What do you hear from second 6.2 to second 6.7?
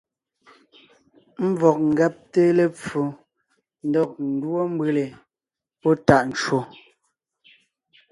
ncwò.